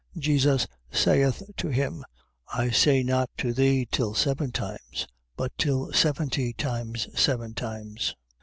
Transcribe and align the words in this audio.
18:22. 0.15 0.19
Jesus 0.21 0.67
saith 0.91 1.43
to 1.57 1.67
him: 1.67 2.03
I 2.51 2.71
say 2.71 3.03
not 3.03 3.29
to 3.37 3.53
thee, 3.53 3.87
till 3.91 4.15
seven 4.15 4.51
times; 4.51 5.05
but 5.37 5.51
till 5.59 5.93
seventy 5.93 6.53
times 6.53 7.07
seven 7.13 7.53
times. 7.53 8.15